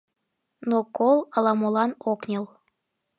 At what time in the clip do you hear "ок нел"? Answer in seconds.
2.11-2.45